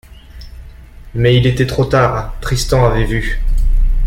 Mais 1.13 1.37
il 1.37 1.45
était 1.45 1.67
trop 1.67 1.85
tard, 1.85 2.35
Tristan 2.41 2.85
avait 2.87 3.05
vu. 3.05 3.39